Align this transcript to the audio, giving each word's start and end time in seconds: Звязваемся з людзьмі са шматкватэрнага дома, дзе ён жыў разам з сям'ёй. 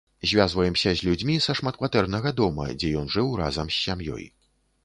Звязваемся 0.29 0.93
з 1.01 1.05
людзьмі 1.07 1.35
са 1.47 1.55
шматкватэрнага 1.59 2.33
дома, 2.41 2.67
дзе 2.81 2.91
ён 3.03 3.15
жыў 3.17 3.31
разам 3.45 3.67
з 3.77 3.81
сям'ёй. 3.85 4.25